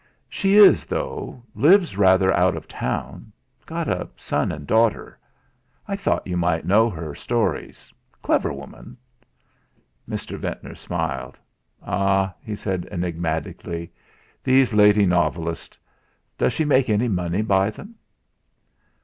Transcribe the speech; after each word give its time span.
"She 0.29 0.55
is, 0.55 0.87
though 0.87 1.43
lives 1.53 1.95
rather 1.95 2.35
out 2.35 2.57
of 2.57 2.67
town; 2.67 3.31
got 3.67 3.87
a 3.87 4.09
son 4.15 4.51
and 4.51 4.65
daughter. 4.65 5.19
I 5.87 5.95
thought 5.95 6.25
you 6.25 6.35
might 6.35 6.65
know 6.65 6.89
her 6.89 7.13
stories 7.13 7.93
clever 8.23 8.51
woman." 8.51 8.97
Mr. 10.09 10.39
Ventnor 10.39 10.73
smiled. 10.73 11.37
"Ah!" 11.85 12.33
he 12.43 12.55
said 12.55 12.87
enigmatically, 12.89 13.91
"these 14.43 14.73
lady 14.73 15.05
novelists! 15.05 15.77
Does 16.35 16.53
she 16.53 16.65
make 16.65 16.89
any 16.89 17.07
money 17.07 17.43
by 17.43 17.69
them?" 17.69 17.93